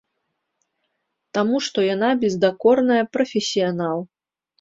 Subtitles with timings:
[1.37, 3.97] Таму што яна бездакорная прафесіянал.